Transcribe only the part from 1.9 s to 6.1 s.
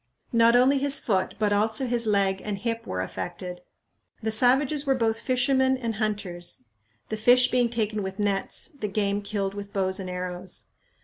leg and hip were affected. The savages were both fishermen and